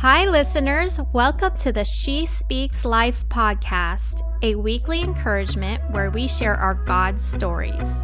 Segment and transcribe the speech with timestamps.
[0.00, 1.00] Hi, listeners.
[1.12, 7.18] Welcome to the She Speaks Life podcast, a weekly encouragement where we share our God
[7.20, 8.00] stories.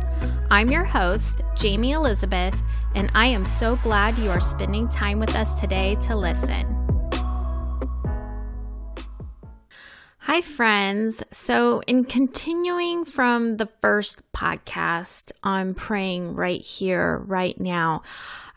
[0.51, 2.61] I'm your host, Jayme Elizabeth,
[2.97, 6.84] and I am so glad you are spending time with us today to listen.
[10.27, 11.23] Hi, friends.
[11.33, 18.01] So, in continuing from the first podcast on praying right here, right now,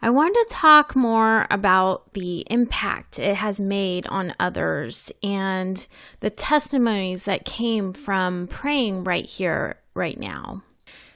[0.02, 5.86] I wanted to talk more about the impact it has made on others and
[6.22, 10.64] the testimonies that came from praying right here, right now.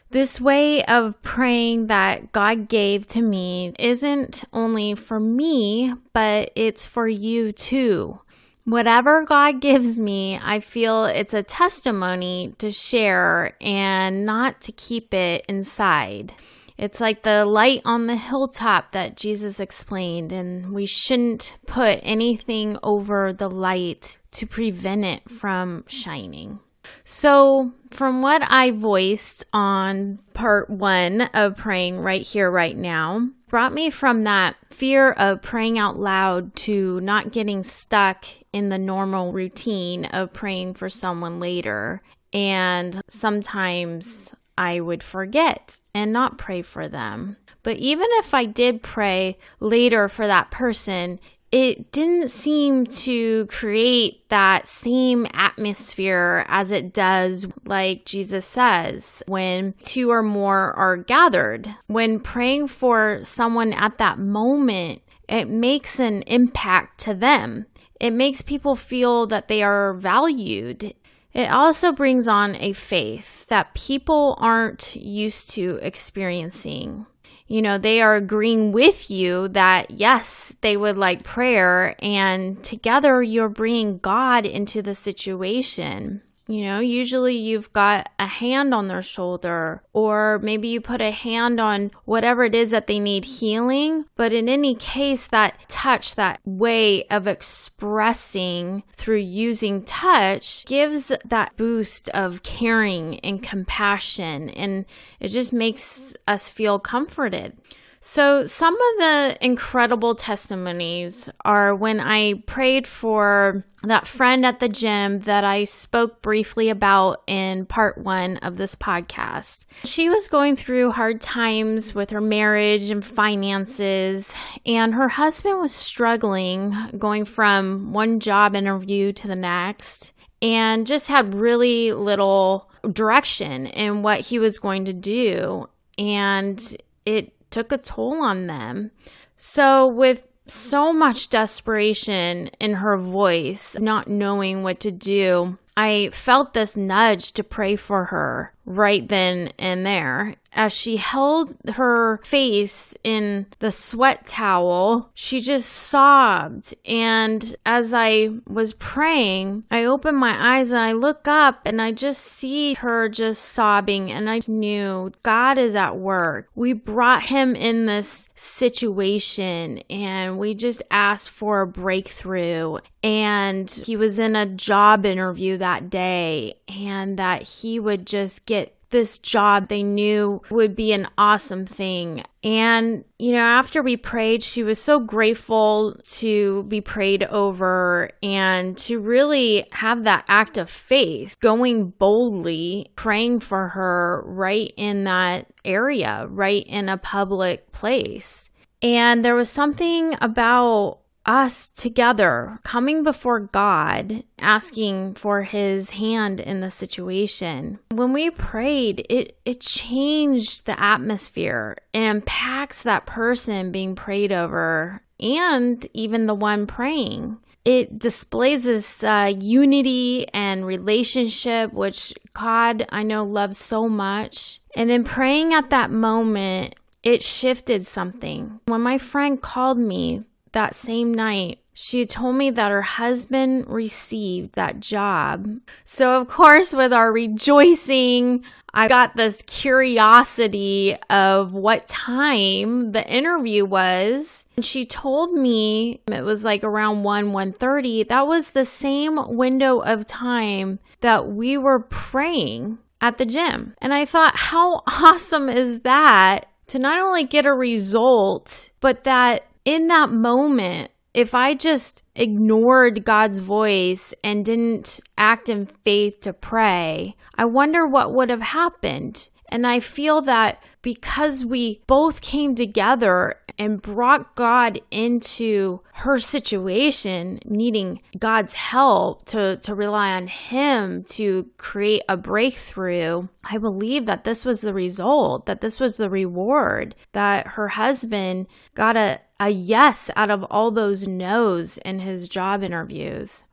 [0.09, 6.85] This way of praying that God gave to me isn't only for me, but it's
[6.85, 8.19] for you too.
[8.63, 15.13] Whatever God gives me, I feel it's a testimony to share and not to keep
[15.13, 16.33] it inside.
[16.77, 22.77] It's like the light on the hilltop that Jesus explained, and we shouldn't put anything
[22.81, 26.59] over the light to prevent it from shining.
[27.03, 33.73] So, from what I voiced on part one of praying right here, right now, brought
[33.73, 39.33] me from that fear of praying out loud to not getting stuck in the normal
[39.33, 42.01] routine of praying for someone later.
[42.31, 47.35] And sometimes I would forget and not pray for them.
[47.61, 51.19] But even if I did pray later for that person,
[51.51, 59.73] it didn't seem to create that same atmosphere as it does, like Jesus says, when
[59.83, 61.75] two or more are gathered.
[61.87, 67.65] When praying for someone at that moment, it makes an impact to them.
[67.99, 70.93] It makes people feel that they are valued.
[71.33, 77.05] It also brings on a faith that people aren't used to experiencing
[77.51, 83.21] you know, they are agreeing with you that yes, they would like prayer, and together
[83.21, 86.21] you're bringing God into the situation.
[86.51, 91.11] You know, usually you've got a hand on their shoulder, or maybe you put a
[91.11, 94.03] hand on whatever it is that they need healing.
[94.17, 101.55] But in any case, that touch, that way of expressing through using touch gives that
[101.55, 104.83] boost of caring and compassion, and
[105.21, 107.55] it just makes us feel comforted.
[108.03, 114.69] So, some of the incredible testimonies are when I prayed for that friend at the
[114.69, 119.65] gym that I spoke briefly about in part one of this podcast.
[119.83, 124.33] She was going through hard times with her marriage and finances,
[124.65, 131.07] and her husband was struggling going from one job interview to the next and just
[131.07, 135.69] had really little direction in what he was going to do.
[135.99, 136.59] And
[137.05, 138.91] it took a toll on them.
[139.37, 146.53] So, with so much desperation in her voice, not knowing what to do, I felt
[146.53, 150.35] this nudge to pray for her right then and there.
[150.53, 156.73] As she held her face in the sweat towel, she just sobbed.
[156.85, 161.93] And as I was praying, I opened my eyes and I look up and I
[161.93, 164.11] just see her just sobbing.
[164.11, 166.49] And I knew God is at work.
[166.53, 172.79] We brought him in this situation and we just asked for a breakthrough.
[173.03, 178.75] And he was in a job interview that day, and that he would just get
[178.91, 182.23] this job they knew would be an awesome thing.
[182.43, 188.77] And, you know, after we prayed, she was so grateful to be prayed over and
[188.79, 195.47] to really have that act of faith, going boldly, praying for her right in that
[195.65, 198.49] area, right in a public place.
[198.81, 206.61] And there was something about us together coming before God, asking for his hand in
[206.61, 207.79] the situation.
[207.91, 211.77] When we prayed, it it changed the atmosphere.
[211.93, 217.37] It impacts that person being prayed over and even the one praying.
[217.63, 224.61] It displays this uh, unity and relationship, which God I know loves so much.
[224.75, 228.59] And in praying at that moment, it shifted something.
[228.65, 234.53] When my friend called me that same night, she told me that her husband received
[234.53, 235.59] that job.
[235.85, 238.43] So, of course, with our rejoicing,
[238.73, 244.45] I got this curiosity of what time the interview was.
[244.55, 248.07] And she told me it was like around 1 1:30.
[248.07, 253.73] That was the same window of time that we were praying at the gym.
[253.81, 259.45] And I thought, how awesome is that to not only get a result, but that
[259.65, 266.33] in that moment, if I just ignored God's voice and didn't act in faith to
[266.33, 269.29] pray, I wonder what would have happened.
[269.51, 277.39] And I feel that because we both came together and brought God into her situation,
[277.45, 284.23] needing God's help to, to rely on Him to create a breakthrough, I believe that
[284.23, 289.49] this was the result, that this was the reward, that her husband got a, a
[289.49, 293.43] yes out of all those no's in his job interviews.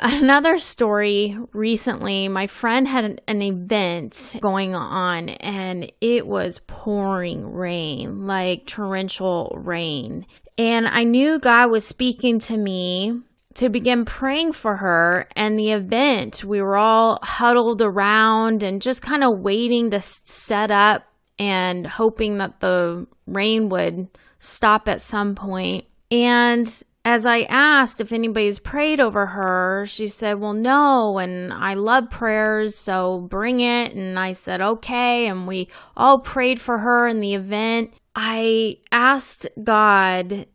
[0.00, 8.26] Another story recently, my friend had an event going on and it was pouring rain,
[8.26, 10.24] like torrential rain.
[10.56, 13.22] And I knew God was speaking to me
[13.54, 16.44] to begin praying for her and the event.
[16.44, 21.04] We were all huddled around and just kind of waiting to set up
[21.40, 24.08] and hoping that the rain would
[24.38, 25.86] stop at some point.
[26.10, 31.16] And as I asked if anybody's prayed over her, she said, Well, no.
[31.16, 33.94] And I love prayers, so bring it.
[33.94, 35.26] And I said, Okay.
[35.26, 37.94] And we all prayed for her in the event.
[38.14, 40.46] I asked God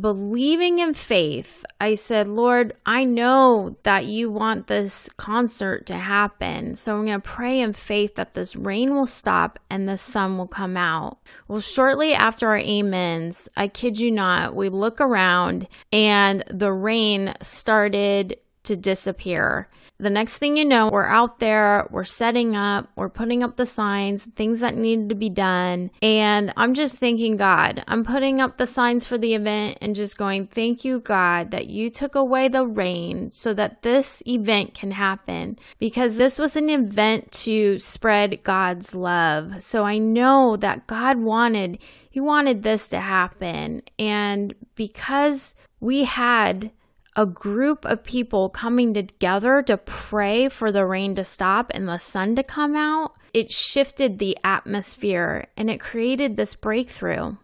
[0.00, 6.74] believing in faith, I said, Lord, I know that you want this concert to happen.
[6.76, 10.38] So I'm going to pray in faith that this rain will stop and the sun
[10.38, 11.18] will come out.
[11.48, 17.34] Well, shortly after our amens, I kid you not, we look around and the rain
[17.40, 19.68] started to disappear.
[19.98, 23.64] The next thing you know, we're out there, we're setting up, we're putting up the
[23.64, 25.90] signs, things that needed to be done.
[26.02, 27.82] And I'm just thanking God.
[27.88, 31.68] I'm putting up the signs for the event and just going, Thank you, God, that
[31.68, 35.58] you took away the rain so that this event can happen.
[35.78, 39.62] Because this was an event to spread God's love.
[39.62, 41.78] So I know that God wanted,
[42.10, 43.80] He wanted this to happen.
[43.98, 46.70] And because we had
[47.16, 51.98] a group of people coming together to pray for the rain to stop and the
[51.98, 57.36] sun to come out, it shifted the atmosphere and it created this breakthrough.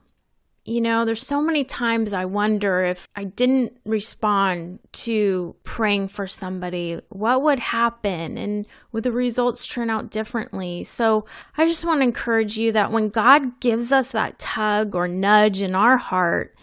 [0.64, 6.28] You know, there's so many times I wonder if I didn't respond to praying for
[6.28, 10.84] somebody, what would happen and would the results turn out differently?
[10.84, 11.24] So
[11.56, 15.62] I just want to encourage you that when God gives us that tug or nudge
[15.62, 16.54] in our heart,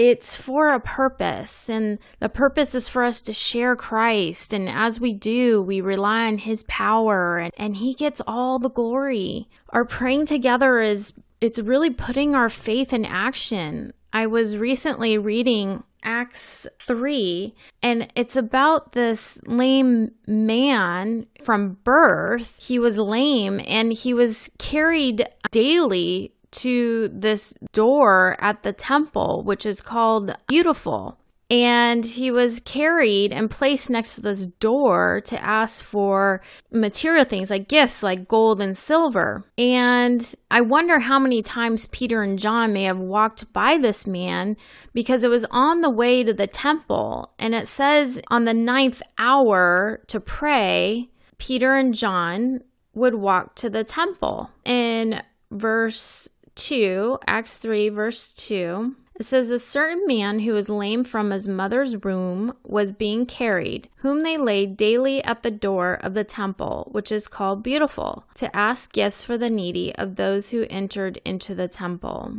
[0.00, 4.54] it's for a purpose, and the purpose is for us to share Christ.
[4.54, 8.70] And as we do, we rely on His power, and, and He gets all the
[8.70, 9.50] glory.
[9.68, 11.12] Our praying together is
[11.42, 13.92] it's really putting our faith in action.
[14.10, 22.56] I was recently reading Acts 3, and it's about this lame man from birth.
[22.58, 29.64] He was lame and he was carried daily to this door at the temple, which
[29.64, 31.18] is called Beautiful.
[31.50, 37.50] And he was carried and placed next to this door to ask for material things
[37.50, 39.42] like gifts like gold and silver.
[39.58, 44.56] And I wonder how many times Peter and John may have walked by this man
[44.92, 47.32] because it was on the way to the temple.
[47.36, 51.08] And it says on the ninth hour to pray,
[51.38, 52.60] Peter and John
[52.94, 54.50] would walk to the temple.
[54.64, 55.20] In
[55.50, 56.28] verse
[56.60, 61.48] 2, Acts 3, verse 2, it says, A certain man who was lame from his
[61.48, 66.88] mother's womb was being carried, whom they laid daily at the door of the temple,
[66.92, 71.54] which is called Beautiful, to ask gifts for the needy of those who entered into
[71.54, 72.38] the temple.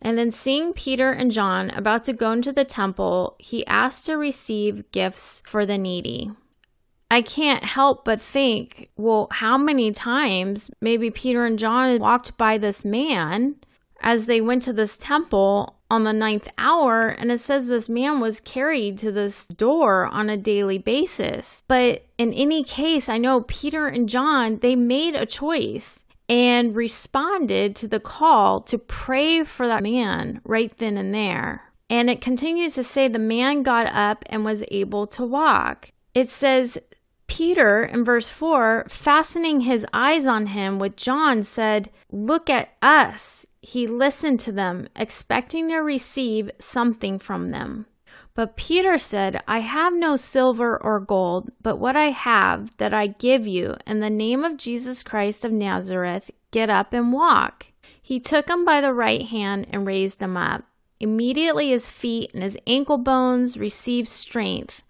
[0.00, 4.14] And then, seeing Peter and John about to go into the temple, he asked to
[4.14, 6.30] receive gifts for the needy.
[7.10, 12.56] I can't help but think, well, how many times maybe Peter and John walked by
[12.56, 13.56] this man
[14.00, 18.20] as they went to this temple on the ninth hour, and it says this man
[18.20, 21.62] was carried to this door on a daily basis.
[21.66, 27.74] But in any case, I know Peter and John, they made a choice and responded
[27.76, 31.72] to the call to pray for that man right then and there.
[31.90, 35.90] And it continues to say the man got up and was able to walk.
[36.14, 36.78] It says
[37.26, 43.46] Peter, in verse 4, fastening his eyes on him with John, said, Look at us.
[43.62, 47.86] He listened to them, expecting to receive something from them.
[48.34, 53.08] But Peter said, I have no silver or gold, but what I have that I
[53.08, 57.66] give you, in the name of Jesus Christ of Nazareth, get up and walk.
[58.00, 60.64] He took him by the right hand and raised him up.
[61.00, 64.82] Immediately his feet and his ankle bones received strength.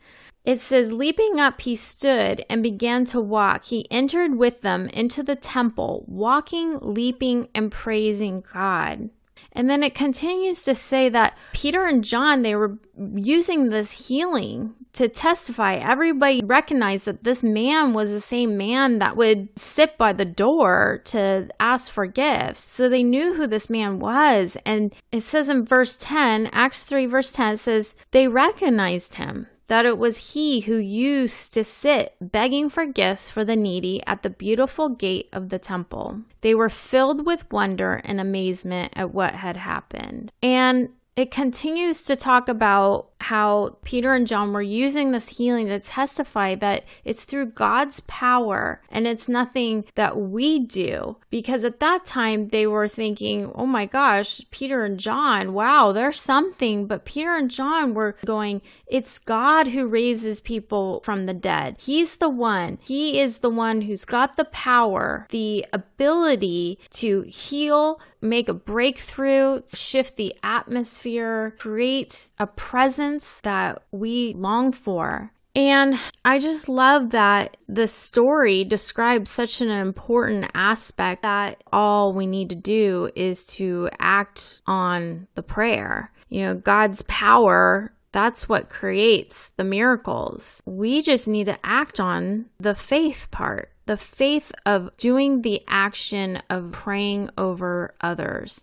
[0.51, 3.67] It says, Leaping up, he stood and began to walk.
[3.67, 9.11] He entered with them into the temple, walking, leaping, and praising God.
[9.53, 12.79] And then it continues to say that Peter and John, they were
[13.15, 15.75] using this healing to testify.
[15.75, 21.01] Everybody recognized that this man was the same man that would sit by the door
[21.05, 22.69] to ask for gifts.
[22.69, 24.57] So they knew who this man was.
[24.67, 29.47] And it says in verse 10, Acts 3, verse 10, it says, they recognized him
[29.71, 34.25] that it was he who used to sit begging for gifts for the needy at
[34.25, 36.23] the beautiful gate of the temple.
[36.41, 40.33] They were filled with wonder and amazement at what had happened.
[40.43, 45.79] And it continues to talk about how Peter and John were using this healing to
[45.79, 51.17] testify that it's through God's power and it's nothing that we do.
[51.31, 56.21] Because at that time, they were thinking, oh my gosh, Peter and John, wow, there's
[56.21, 56.87] something.
[56.87, 61.77] But Peter and John were going, it's God who raises people from the dead.
[61.79, 62.79] He's the one.
[62.85, 69.63] He is the one who's got the power, the ability to heal, make a breakthrough,
[69.69, 75.33] shift the atmosphere, create a presence presence that we long for.
[75.57, 82.27] And I just love that the story describes such an important aspect that all we
[82.27, 86.13] need to do is to act on the prayer.
[86.29, 90.63] You know, God's power, that's what creates the miracles.
[90.67, 96.41] We just need to act on the faith part, the faith of doing the action
[96.49, 98.63] of praying over others.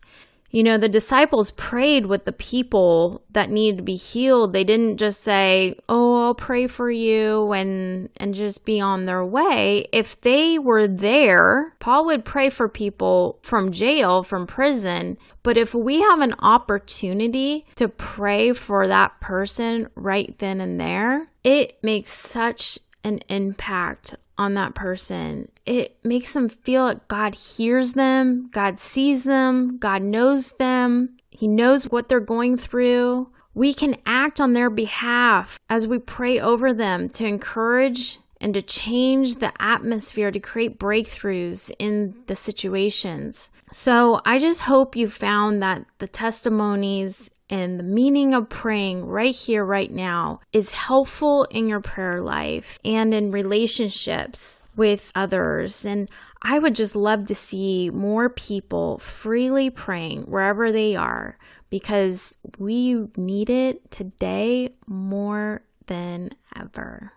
[0.49, 4.53] You know, the disciples prayed with the people that needed to be healed.
[4.53, 9.25] They didn't just say, "Oh, I'll pray for you," and and just be on their
[9.25, 9.87] way.
[9.91, 15.17] If they were there, Paul would pray for people from jail, from prison.
[15.43, 21.27] But if we have an opportunity to pray for that person right then and there,
[21.43, 25.49] it makes such an impact on that person.
[25.65, 31.47] It makes them feel like God hears them, God sees them, God knows them, He
[31.47, 33.29] knows what they're going through.
[33.53, 38.61] We can act on their behalf as we pray over them to encourage and to
[38.61, 43.49] change the atmosphere to create breakthroughs in the situations.
[43.71, 49.33] So I just hope you found that the testimonies and the meaning of praying right
[49.33, 55.85] here, right now is helpful in your prayer life and in relationships with others.
[55.85, 56.09] And
[56.41, 61.37] I would just love to see more people freely praying wherever they are
[61.69, 67.13] because we need it today more than ever.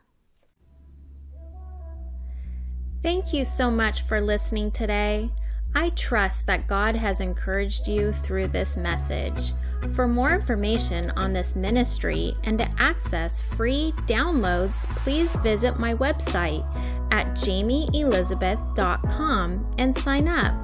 [3.02, 5.30] Thank you so much for listening today.
[5.74, 9.52] I trust that God has encouraged you through this message.
[9.94, 16.66] For more information on this ministry and to access free downloads, please visit my website
[17.12, 20.54] at jaymeelizabeth.com and sign up.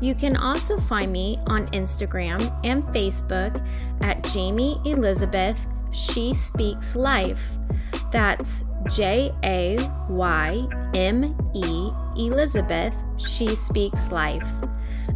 [0.00, 3.62] You can also find me on Instagram and Facebook
[4.00, 5.58] at Jayme Elizabeth
[5.90, 7.50] She Speaks Life.
[8.10, 14.48] That's J A Y M E Elizabeth She Speaks Life.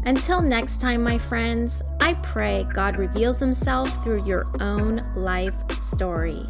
[0.04, 6.42] Until next time, my friends, I pray God reveals Himself through your own life story.